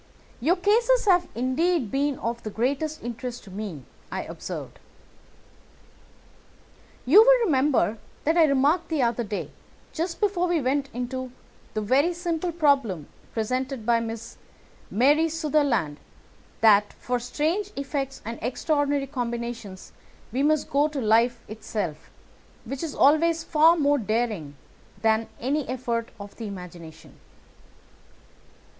[0.39, 4.79] "Your cases have indeed been of the greatest interest to me," I observed.
[7.05, 9.51] "You will remember that I remarked the other day,
[9.93, 11.31] just before we went into
[11.75, 14.37] the very simple problem presented by Miss
[14.89, 15.97] Mary Sutherland,
[16.61, 19.91] that for strange effects and extraordinary combinations
[20.31, 22.09] we must go to life itself,
[22.65, 24.55] which is always far more daring
[25.03, 27.19] than any effort of the imagination."